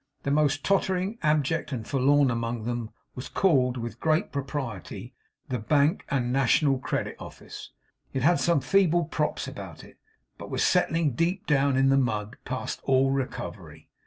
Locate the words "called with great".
3.29-4.31